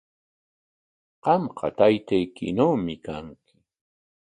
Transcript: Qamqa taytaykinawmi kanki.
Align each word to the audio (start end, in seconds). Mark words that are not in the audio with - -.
Qamqa 1.23 1.67
taytaykinawmi 1.77 2.95
kanki. 3.05 3.53